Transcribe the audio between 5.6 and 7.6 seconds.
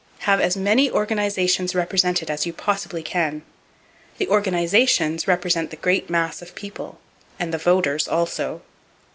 the great mass of people, and the